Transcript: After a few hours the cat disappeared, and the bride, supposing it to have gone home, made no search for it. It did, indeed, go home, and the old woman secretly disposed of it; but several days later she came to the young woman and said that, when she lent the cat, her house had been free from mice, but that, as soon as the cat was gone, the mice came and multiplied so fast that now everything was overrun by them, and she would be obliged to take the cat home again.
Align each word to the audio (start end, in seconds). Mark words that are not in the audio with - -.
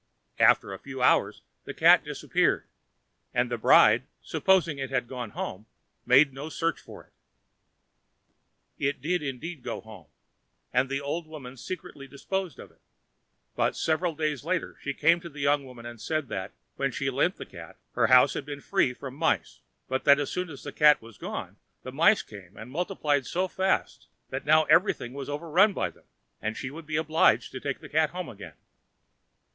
After 0.39 0.73
a 0.73 0.79
few 0.79 1.03
hours 1.03 1.43
the 1.65 1.75
cat 1.75 2.03
disappeared, 2.03 2.65
and 3.35 3.51
the 3.51 3.57
bride, 3.59 4.07
supposing 4.23 4.79
it 4.79 4.87
to 4.87 4.95
have 4.95 5.07
gone 5.07 5.29
home, 5.29 5.67
made 6.07 6.33
no 6.33 6.49
search 6.49 6.79
for 6.79 7.03
it. 7.03 7.13
It 8.83 8.99
did, 8.99 9.21
indeed, 9.21 9.61
go 9.61 9.79
home, 9.79 10.07
and 10.73 10.89
the 10.89 10.99
old 11.01 11.27
woman 11.27 11.55
secretly 11.55 12.07
disposed 12.07 12.57
of 12.57 12.71
it; 12.71 12.81
but 13.55 13.75
several 13.75 14.15
days 14.15 14.43
later 14.43 14.75
she 14.81 14.95
came 14.95 15.19
to 15.21 15.29
the 15.29 15.39
young 15.41 15.65
woman 15.65 15.85
and 15.85 16.01
said 16.01 16.29
that, 16.29 16.51
when 16.77 16.89
she 16.91 17.11
lent 17.11 17.37
the 17.37 17.45
cat, 17.45 17.77
her 17.91 18.07
house 18.07 18.33
had 18.33 18.43
been 18.43 18.59
free 18.59 18.95
from 18.95 19.13
mice, 19.13 19.59
but 19.87 20.03
that, 20.05 20.17
as 20.19 20.31
soon 20.31 20.49
as 20.49 20.63
the 20.63 20.71
cat 20.73 20.99
was 20.99 21.19
gone, 21.19 21.57
the 21.83 21.91
mice 21.91 22.23
came 22.23 22.57
and 22.57 22.71
multiplied 22.71 23.27
so 23.27 23.47
fast 23.47 24.07
that 24.31 24.45
now 24.47 24.63
everything 24.63 25.13
was 25.13 25.29
overrun 25.29 25.73
by 25.73 25.91
them, 25.91 26.05
and 26.41 26.57
she 26.57 26.71
would 26.71 26.87
be 26.87 26.95
obliged 26.97 27.51
to 27.51 27.59
take 27.59 27.81
the 27.81 27.87
cat 27.87 28.09
home 28.09 28.29
again. 28.29 28.57